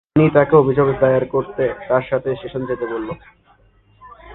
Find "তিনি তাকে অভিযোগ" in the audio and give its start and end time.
0.09-0.87